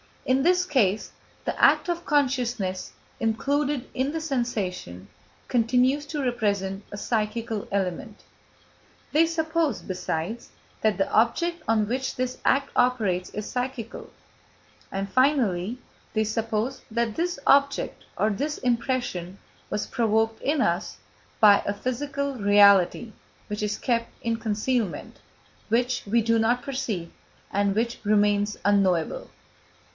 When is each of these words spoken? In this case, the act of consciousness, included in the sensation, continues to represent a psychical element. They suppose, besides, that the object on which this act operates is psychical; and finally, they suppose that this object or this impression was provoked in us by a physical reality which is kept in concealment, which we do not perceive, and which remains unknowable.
In 0.25 0.41
this 0.43 0.65
case, 0.65 1.11
the 1.45 1.59
act 1.61 1.87
of 1.89 2.05
consciousness, 2.05 2.93
included 3.19 3.87
in 3.93 4.11
the 4.11 4.21
sensation, 4.21 5.09
continues 5.47 6.05
to 6.07 6.23
represent 6.23 6.83
a 6.91 6.97
psychical 6.97 7.67
element. 7.71 8.23
They 9.11 9.25
suppose, 9.27 9.81
besides, 9.81 10.49
that 10.81 10.97
the 10.97 11.11
object 11.11 11.61
on 11.67 11.87
which 11.87 12.15
this 12.15 12.37
act 12.45 12.71
operates 12.75 13.29
is 13.31 13.47
psychical; 13.49 14.09
and 14.91 15.11
finally, 15.11 15.77
they 16.13 16.23
suppose 16.23 16.81
that 16.89 17.15
this 17.15 17.37
object 17.45 18.03
or 18.17 18.29
this 18.31 18.57
impression 18.59 19.37
was 19.69 19.85
provoked 19.85 20.41
in 20.41 20.61
us 20.61 20.97
by 21.39 21.61
a 21.67 21.73
physical 21.73 22.35
reality 22.35 23.11
which 23.47 23.61
is 23.61 23.77
kept 23.77 24.09
in 24.23 24.37
concealment, 24.37 25.17
which 25.69 26.03
we 26.07 26.21
do 26.21 26.39
not 26.39 26.63
perceive, 26.63 27.11
and 27.51 27.75
which 27.75 27.99
remains 28.03 28.57
unknowable. 28.65 29.29